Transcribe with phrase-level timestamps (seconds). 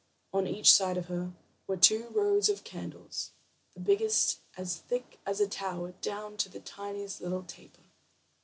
[0.33, 1.31] On each side of her
[1.67, 3.33] were two rows of candles,
[3.75, 7.83] the biggest as thick as a tower, down to the tiniest little taper.